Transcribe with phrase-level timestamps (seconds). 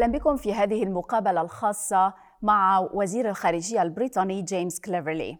[0.00, 5.38] أهلا بكم في هذه المقابلة الخاصة مع وزير الخارجية البريطاني جيمس كليفرلي.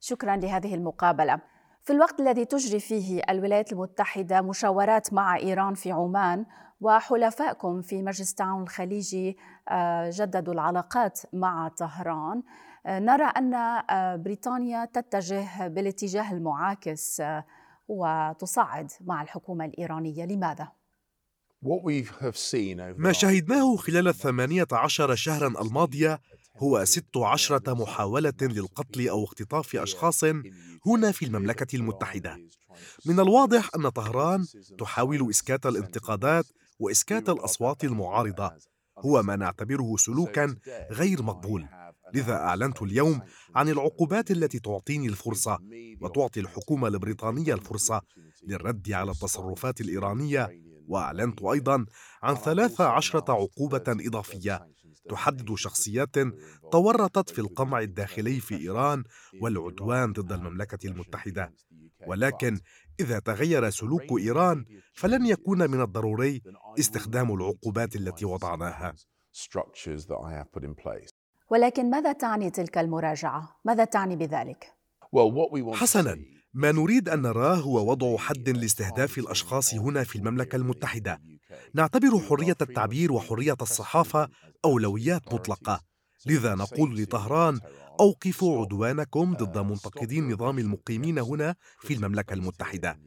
[0.00, 1.40] شكرا لهذه المقابلة.
[1.82, 6.46] في الوقت الذي تجري فيه الولايات المتحدة مشاورات مع إيران في عمان
[6.80, 9.36] وحلفائكم في مجلس التعاون الخليجي
[9.68, 12.42] آه، جددوا العلاقات مع طهران
[12.86, 17.22] آه، نرى أن آه، بريطانيا تتجه بالاتجاه المعاكس
[17.88, 20.81] وتصعد مع الحكومة الإيرانية لماذا
[22.98, 26.20] ما شهدناه خلال الثمانية عشر شهرا الماضية
[26.56, 30.24] هو ست عشرة محاولة للقتل أو اختطاف أشخاص
[30.86, 32.38] هنا في المملكة المتحدة.
[33.06, 34.46] من الواضح أن طهران
[34.78, 36.44] تحاول إسكات الانتقادات
[36.78, 38.50] وإسكات الأصوات المعارضة.
[38.98, 40.56] هو ما نعتبره سلوكا
[40.90, 41.68] غير مقبول.
[42.14, 43.20] لذا أعلنت اليوم
[43.54, 45.58] عن العقوبات التي تعطيني الفرصة
[46.00, 48.02] وتعطي الحكومة البريطانية الفرصة
[48.46, 51.86] للرد على التصرفات الإيرانية وأعلنت أيضا
[52.22, 54.68] عن ثلاث عشرة عقوبة إضافية
[55.08, 56.16] تحدد شخصيات
[56.72, 59.04] تورطت في القمع الداخلي في إيران
[59.40, 61.52] والعدوان ضد المملكة المتحدة
[62.06, 62.58] ولكن
[63.00, 66.42] إذا تغير سلوك إيران فلن يكون من الضروري
[66.78, 68.94] استخدام العقوبات التي وضعناها
[71.50, 74.72] ولكن ماذا تعني تلك المراجعة؟ ماذا تعني بذلك؟
[75.74, 76.18] حسنا
[76.54, 81.20] ما نريد أن نراه هو وضع حد لاستهداف الأشخاص هنا في المملكة المتحدة.
[81.74, 84.28] نعتبر حرية التعبير وحرية الصحافة
[84.64, 85.80] أولويات مطلقة.
[86.26, 87.60] لذا نقول لطهران
[88.00, 92.98] أوقفوا عدوانكم ضد منتقدي النظام المقيمين هنا في المملكة المتحدة.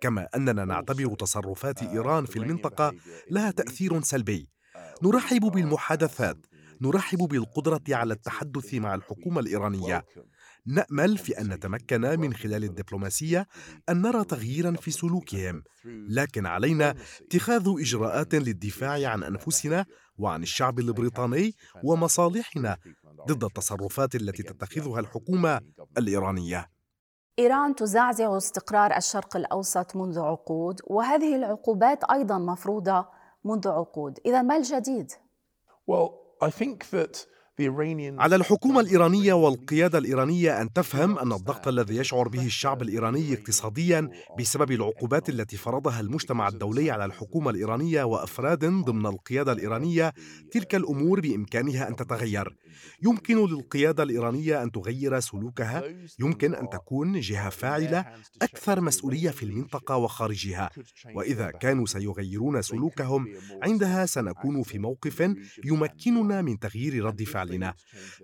[0.00, 2.92] كما أننا نعتبر تصرفات إيران في المنطقة
[3.30, 4.50] لها تأثير سلبي.
[5.02, 6.46] نرحب بالمحادثات.
[6.80, 10.04] نرحب بالقدرة على التحدث مع الحكومة الإيرانية.
[10.68, 13.46] نأمل في أن نتمكن من خلال الدبلوماسية
[13.88, 15.62] أن نرى تغييرا في سلوكهم.
[16.08, 19.86] لكن علينا اتخاذ إجراءات للدفاع عن أنفسنا
[20.18, 22.76] وعن الشعب البريطاني ومصالحنا
[23.28, 25.60] ضد التصرفات التي تتخذها الحكومة
[25.98, 26.70] الإيرانية.
[27.38, 33.06] إيران تزعزع استقرار الشرق الأوسط منذ عقود وهذه العقوبات أيضا مفروضة
[33.44, 34.18] منذ عقود.
[34.26, 35.12] اذا ما الجديد؟
[35.90, 36.10] Well,
[36.42, 37.26] I think that
[38.20, 44.10] على الحكومة الإيرانية والقيادة الإيرانية أن تفهم أن الضغط الذي يشعر به الشعب الإيراني اقتصاديا
[44.38, 50.14] بسبب العقوبات التي فرضها المجتمع الدولي على الحكومة الإيرانية وأفراد ضمن القيادة الإيرانية
[50.50, 52.56] تلك الأمور بإمكانها أن تتغير.
[53.02, 55.82] يمكن للقيادة الإيرانية أن تغير سلوكها.
[56.18, 58.04] يمكن أن تكون جهة فاعلة
[58.42, 60.70] أكثر مسؤولية في المنطقة وخارجها.
[61.14, 63.26] وإذا كانوا سيغيرون سلوكهم
[63.62, 67.47] عندها سنكون في موقف يمكننا من تغيير رد فعلنا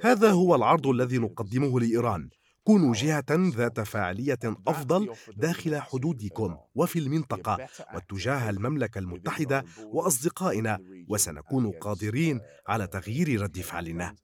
[0.02, 2.28] هذا هو العرض الذي نقدمه لإيران.
[2.64, 10.78] كونوا جهة ذات فاعلية أفضل داخل حدودكم وفي المنطقة واتجاه المملكة المتحدة وأصدقائنا.
[11.08, 14.14] وسنكون قادرين على تغيير رد فعلنا.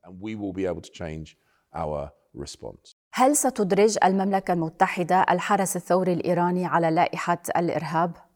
[3.12, 8.29] هل ستدرج المملكة المتحدة الحرس الثوري الإيراني على لائحة الإرهاب؟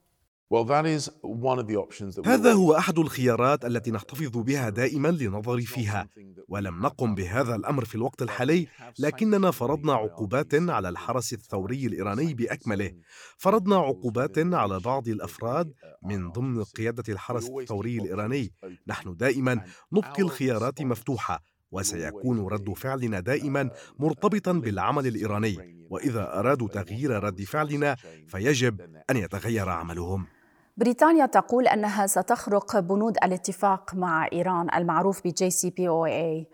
[2.26, 6.08] هذا هو أحد الخيارات التي نحتفظ بها دائما لنظر فيها.
[6.48, 8.68] ولم نقم بهذا الأمر في الوقت الحالي
[8.98, 12.92] لكننا فرضنا عقوبات على الحرس الثوري الإيراني بأكمله.
[13.38, 15.72] فرضنا عقوبات على بعض الأفراد
[16.02, 18.52] من ضمن قيادة الحرس الثوري الإيراني.
[18.86, 21.53] نحن دائما نبقي الخيارات مفتوحة.
[21.74, 27.96] وسيكون رد فعلنا دائما مرتبطا بالعمل الإيراني وإذا أرادوا تغيير رد فعلنا
[28.26, 28.80] فيجب
[29.10, 30.26] أن يتغير عملهم.
[30.76, 36.48] بريطانيا تقول أنها ستخرق بنود الاتفاق مع إيران المعروف ب JCPOA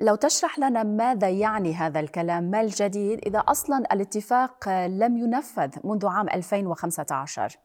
[0.00, 6.06] لو تشرح لنا ماذا يعني هذا الكلام؟ ما الجديد إذا أصلا الاتفاق لم ينفذ منذ
[6.06, 7.56] عام 2015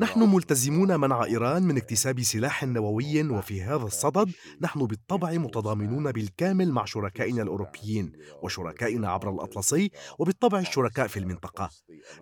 [0.00, 4.30] نحن ملتزمون منع إيران من اكتساب سلاح نووي وفي هذا الصدد
[4.60, 8.12] نحن بالطبع متضامنون بالكامل مع شركائنا الأوروبيين
[8.42, 11.70] وشركائنا عبر الأطلسي وبالطبع الشركاء في المنطقة.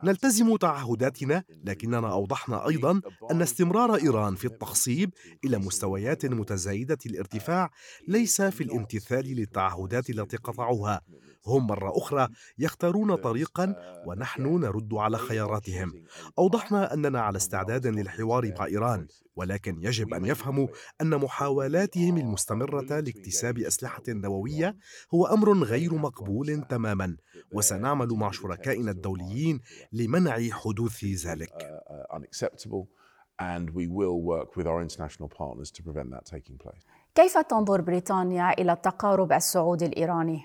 [0.04, 3.00] نلتزم تعهداتنا لكننا أوضحنا أيضا
[3.30, 5.10] أن استمرار إيران في التخصيب
[5.44, 7.70] إلى مستويات متزايدة الارتفاع
[8.08, 11.00] ليس في الامتثال للتعهدات التي قطعوها.
[11.48, 12.28] هم مرة أخرى
[12.58, 13.74] يختارون طريقا
[14.06, 15.92] ونحن نرد على خياراتهم.
[16.38, 19.06] أوضحنا أننا على استعداد للحوار مع إيران
[19.36, 20.68] ولكن يجب أن يفهموا
[21.00, 24.76] أن محاولاتهم المستمرة لاكتساب أسلحة نووية
[25.14, 27.16] هو أمر غير مقبول تماما.
[27.52, 29.60] وسنعمل مع شركائنا الدوليين
[29.92, 31.52] لمنع حدوث ذلك.
[33.40, 36.84] and we will work with our international partners to prevent that taking place.
[37.14, 40.40] كيف تنظر بريطانيا إلى التقارب السعودي الإيراني؟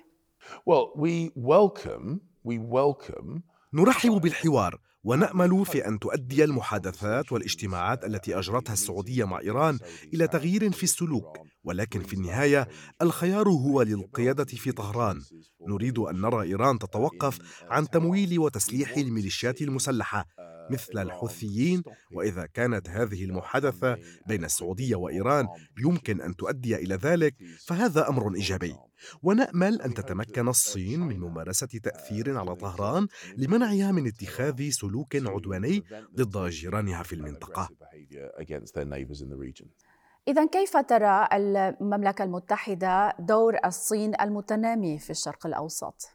[3.74, 9.80] نرحب بالحوار ونأمل في أن تؤدي المحادثات والاجتماعات التي أجرتها السعودية مع إيران
[10.14, 12.68] إلى تغيير في السلوك ولكن في النهاية
[13.02, 15.22] الخيار هو للقيادة في طهران.
[15.68, 17.40] نريد أن نرى إيران تتوقف
[17.70, 20.26] عن تمويل وتسليح الميليشيات المسلحة
[20.72, 25.48] مثل الحوثيين وإذا كانت هذه المحادثة بين السعودية وإيران
[25.80, 28.76] يمكن أن تؤدي إلى ذلك فهذا أمر إيجابي.
[29.24, 33.08] ونأمل أن تتمكن الصين من ممارسة تأثير على طهران
[33.38, 35.84] لمنعها من اتخاذ سلوك عدواني
[36.16, 37.70] ضد جيرانها في المنطقة.
[40.28, 46.10] إذا كيف ترى المملكة المتحدة دور الصين المتنامي في الشرق الأوسط؟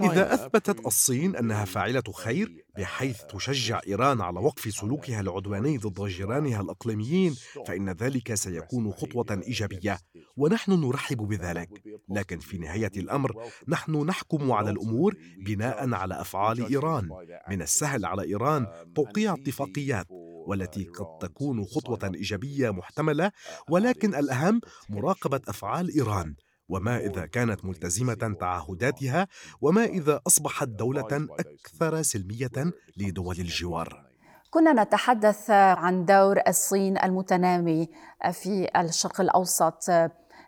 [0.00, 6.60] إذا أثبتت الصين أنها فاعلة خير بحيث تشجع إيران على وقف سلوكها العدواني ضد جيرانها
[6.60, 9.98] الإقليميين فإن ذلك سيكون خطوة إيجابية
[10.36, 11.68] ونحن نرحب بذلك.
[12.08, 15.16] لكن في نهاية الأمر نحن نحكم على الأمور
[15.46, 17.08] بناء على أفعال إيران.
[17.48, 20.06] من السهل على إيران توقيع اتفاقيات.
[20.46, 23.32] والتي قد تكون خطوة إيجابية محتملة
[23.70, 24.60] ولكن الأهم
[24.90, 26.34] مراقبة أفعال إيران.
[26.68, 29.28] وما إذا كانت ملتزمة تعهداتها
[29.60, 34.06] وما إذا أصبحت دولة أكثر سلمية لدول الجوار.
[34.50, 37.88] كنا نتحدث عن دور الصين المتنامي
[38.32, 39.90] في الشرق الأوسط.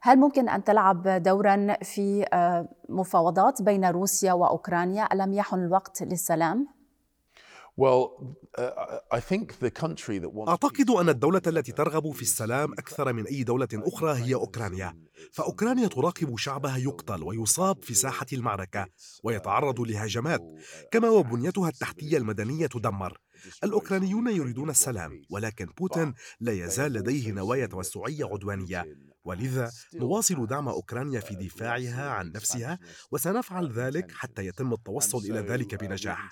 [0.02, 2.26] هل ممكن أن تلعب دورا في
[2.88, 6.73] مفاوضات بين روسيا وأوكرانيا؟ ألم يحن الوقت للسلام؟
[10.48, 14.98] أعتقد أن الدولة التي ترغب في السلام أكثر من أي دولة أخرى هي أوكرانيا.
[15.32, 18.86] فأوكرانيا تراقب شعبها يقتل ويصاب في ساحة المعركة
[19.24, 20.40] ويتعرض لهجمات
[20.90, 23.18] كما وبنيتها التحتية المدنية تدمر.
[23.64, 28.84] الأوكرانيون يريدون السلام ولكن بوتين لا يزال لديه نوايا توسعية عدوانية.
[29.24, 32.78] ولذا نواصل دعم أوكرانيا في دفاعها عن نفسها
[33.10, 36.30] وسنفعل ذلك حتى يتم التوصل إلى ذلك بنجاح.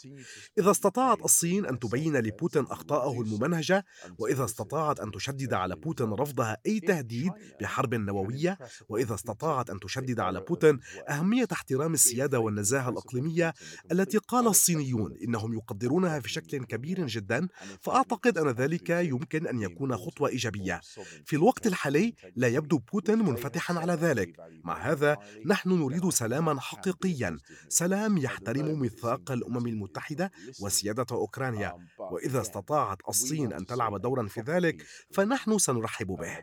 [0.58, 3.84] إذا استطاعت الصين أن تبين لبوتين أخطاءه الممنهجه
[4.18, 8.58] وإذا استطاعت أن تشدد على بوتين رفضها أي تهديد بحرب نووية
[8.88, 10.78] وإذا استطاعت أن تشدد على بوتين
[11.08, 13.54] أهمية احترام السيادة والنزاهه الإقليمية
[13.92, 17.48] التي قال الصينيون إنهم يقدرونها في شكل كبير جدا
[17.80, 20.80] فأعتقد أن ذلك يمكن أن يكون خطوة إيجابية.
[21.24, 24.36] في الوقت الحالي لا يبدو بوتين منفتحا على ذلك.
[24.64, 27.38] مع هذا نحن نريد سلاما حقيقيا.
[27.68, 30.30] سلام يحترم ميثاق الأمم المتحدة
[30.62, 31.72] وسيادة أوكرانيا.
[31.98, 34.82] وإذا استطاعت الصين أن تلعب دورا في ذلك
[35.12, 36.38] فنحن سنرحب به.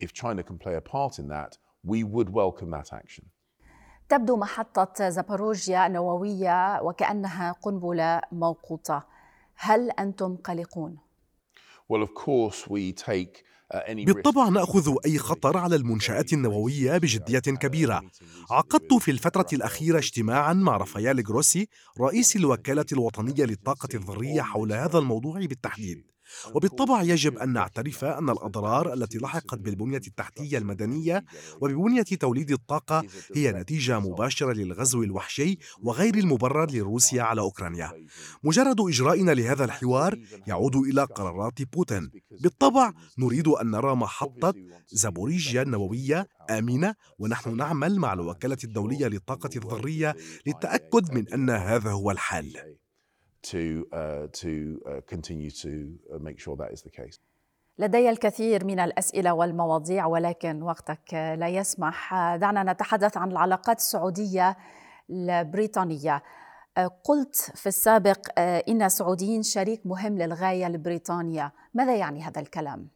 [0.00, 1.52] If China can play a part in that,
[1.82, 3.24] we would welcome that action.
[4.08, 9.02] تبدو محطة زاباروجيا النووية وكأنها قنبلة موقوتة.
[9.56, 10.98] هل أنتم قلقون؟
[13.74, 18.02] Uh, بالطبع نأخذ أي خطر على المنشآت النووية بجدية كبيرة.
[18.50, 21.68] عقدت في الفترة الأخيرة اجتماعا مع رافائيل جروسي
[22.00, 26.17] رئيس الوكالة الوطنية للطاقة الذرية حول هذا الموضوع بالتحديد.
[26.54, 31.24] وبالطبع يجب أن نعترف أن الأضرار التي لحقت بالبنية التحتية المدنية
[31.60, 33.04] وببنية توليد الطاقة
[33.34, 37.92] هي نتيجة مباشرة للغزو الوحشي وغير المبرر لروسيا على أوكرانيا.
[38.44, 42.10] مجرد اجرائنا لهذا الحوار يعود إلى قرارات بوتين.
[42.42, 44.54] بالطبع نريد أن نرى محطة
[44.88, 52.10] زابوريجيا النوويه آمنة ونحن نعمل مع الوكالة الدولية للطاقة الذريه للتأكد من أن هذا هو
[52.10, 52.78] الحال.
[53.52, 54.52] To, uh, to
[54.86, 55.72] uh, continue to
[56.12, 57.18] uh, make sure that is the case.
[57.78, 64.56] لدي الكثير من الأسئلة والمواضيع ولكن وقتك لا يسمح دعنا نتحدث عن العلاقات السعودية
[65.10, 66.22] البريطانية
[67.04, 72.88] قلت في السابق إن السعوديين شريك مهم للغاية لبريطانيا ماذا يعني هذا الكلام؟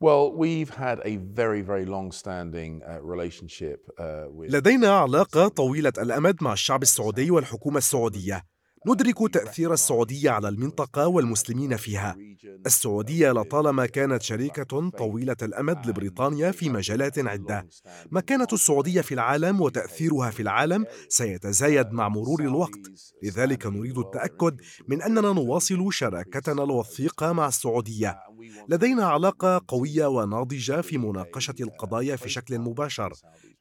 [0.00, 4.50] Well, we've had a very, very long-standing uh, relationship uh, with...
[4.50, 8.42] لدينا علاقة طويلة الأمد مع الشعب السعودي والحكومة السعودية
[8.86, 12.16] ندرك تأثير السعودية على المنطقة والمسلمين فيها.
[12.66, 17.68] السعودية لطالما كانت شريكة طويلة الأمد لبريطانيا في مجالات عدة.
[18.10, 22.80] مكانة السعودية في العالم وتأثيرها في العالم سيتزايد مع مرور الوقت،
[23.22, 28.18] لذلك نريد التأكد من أننا نواصل شراكتنا الوثيقة مع السعودية.
[28.68, 33.12] لدينا علاقة قوية وناضجة في مناقشة القضايا في شكل مباشر.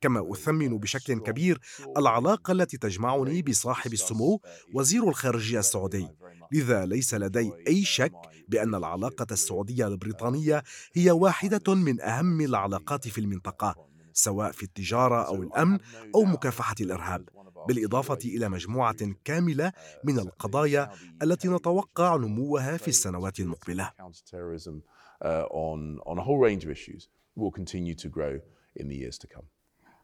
[0.02, 1.60] كما أثمن بشكل كبير
[1.98, 4.42] العلاقة التي تجمعني بصاحب السمو
[4.74, 6.08] وزير الخارجية السعودي
[6.52, 8.14] لذا ليس لدي أي شك
[8.48, 13.76] بأن العلاقة السعودية البريطانية هي واحدة من أهم العلاقات في المنطقة
[14.14, 15.80] سواء في التجارة أو الأمن
[16.16, 17.30] أو مكافحة الإرهاب
[17.68, 19.72] بالإضافة إلى مجموعة كاملة
[20.04, 20.90] من القضايا
[21.22, 23.92] التي نتوقع نموها في السنوات المقبلة.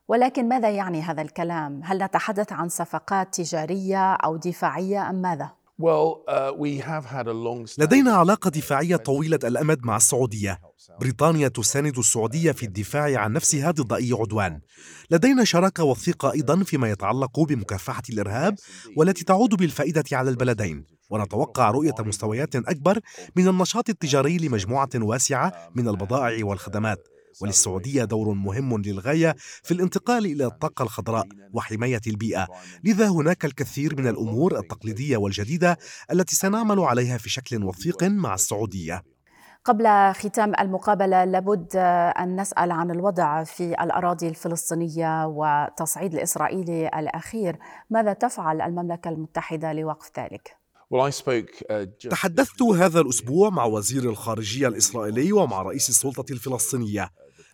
[0.07, 6.53] ولكن ماذا يعني هذا الكلام؟ هل نتحدث عن صفقات تجارية أو دفاعية أم ماذا؟ Uh,
[7.77, 10.59] لدينا علاقة دفاعية طويلة الأمد مع السعودية.
[10.99, 14.61] بريطانيا تساند السعودية في الدفاع عن نفسها ضد أي عدوان.
[15.11, 18.55] لدينا شراكة وثيقة أيضا فيما يتعلق بمكافحة الإرهاب
[18.97, 20.85] والتي تعود بالفائدة على البلدين.
[21.09, 22.99] ونتوقع رؤية مستويات أكبر
[23.35, 27.14] من النشاط التجاري لمجموعة واسعة من البضائع والخدمات.
[27.41, 32.47] وللسعوديه دور مهم للغاية في الانتقال إلى الطاقة الخضراء وحماية البيئة.
[32.83, 35.77] لذا هناك الكثير من الأمور التقليدية والجديدة
[36.11, 39.03] التي سنعمل عليها في شكل وثيق مع السعودية.
[39.65, 41.75] قبل ختام المقابلة لابد
[42.19, 47.59] أن نسأل عن الوضع في الأراضي الفلسطينية والتصعيد الإسرائيلي الأخير.
[47.89, 55.61] ماذا تفعل المملكة المتحدة لوقف ذلك؟ Uh, تحدثت هذا الأسبوع مع وزير الخارجية الإسرائيلي ومع
[55.61, 57.09] رئيس السلطة الفلسطينية.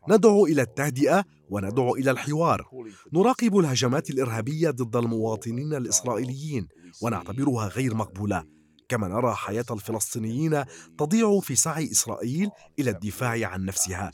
[0.10, 2.68] ندعو إلى التهدئة وندعو إلى الحوار.
[3.14, 6.68] نراقب الهجمات الإرهابية ضد المواطنين الإسرائيليين
[7.02, 8.44] ونعتبرها غير مقبولة.
[8.90, 10.64] كما نرى حياة الفلسطينيين
[10.98, 14.12] تضيع في سعي إسرائيل إلى الدفاع عن نفسها.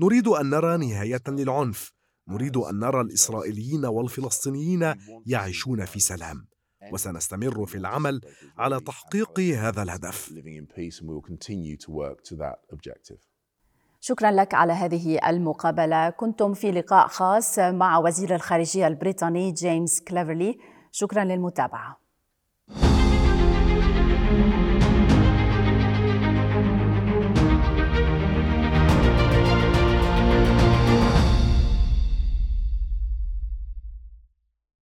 [0.00, 1.92] نريد أن نرى نهاية للعنف.
[2.28, 4.94] نريد أن نرى الإسرائيليين والفلسطينيين
[5.26, 6.46] يعيشون في سلام.
[6.92, 8.20] وسنستمر في العمل
[8.58, 10.32] على تحقيق هذا الهدف.
[14.04, 16.10] شكرا لك على هذه المقابلة.
[16.10, 20.58] كنتم في لقاء خاص مع وزير الخارجية البريطاني جيمس كليفرلي.
[20.92, 22.01] شكرا للمتابعة.